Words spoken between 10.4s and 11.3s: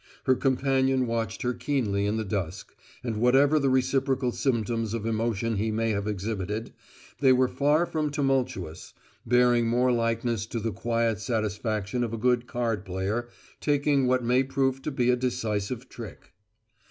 to the quiet